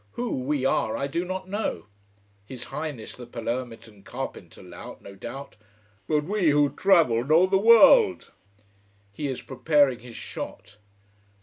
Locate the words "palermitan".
3.27-4.01